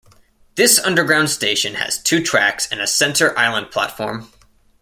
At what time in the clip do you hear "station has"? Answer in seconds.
1.29-2.01